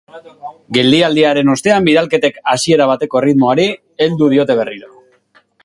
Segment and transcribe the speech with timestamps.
[0.77, 3.67] Geldialdiaren ostean, bidalketek hasiera bateko erritmoari
[4.07, 4.91] heldu diote berriro.